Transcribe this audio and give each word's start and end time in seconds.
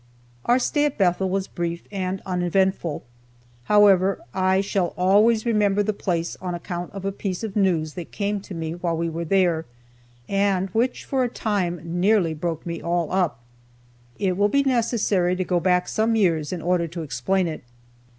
Our 0.45 0.57
stay 0.57 0.85
at 0.85 0.97
Bethel 0.97 1.29
was 1.29 1.47
brief 1.47 1.83
and 1.91 2.23
uneventful. 2.25 3.03
However, 3.65 4.19
I 4.33 4.59
shall 4.59 4.95
always 4.97 5.45
remember 5.45 5.83
the 5.83 5.93
place 5.93 6.35
on 6.41 6.55
account 6.55 6.91
of 6.93 7.05
a 7.05 7.11
piece 7.11 7.43
of 7.43 7.55
news 7.55 7.93
that 7.93 8.11
came 8.11 8.41
to 8.41 8.55
me 8.55 8.71
while 8.73 8.97
we 8.97 9.09
were 9.11 9.25
there, 9.25 9.67
and 10.27 10.69
which 10.69 11.05
for 11.05 11.23
a 11.23 11.29
time 11.29 11.81
nearly 11.83 12.33
broke 12.33 12.65
me 12.65 12.81
all 12.81 13.11
up. 13.11 13.41
It 14.17 14.37
will 14.37 14.49
be 14.49 14.63
necessary 14.63 15.35
to 15.35 15.43
go 15.43 15.59
back 15.59 15.87
some 15.87 16.15
years 16.15 16.51
in 16.51 16.63
order 16.63 16.87
to 16.87 17.03
explain 17.03 17.47
it. 17.47 17.61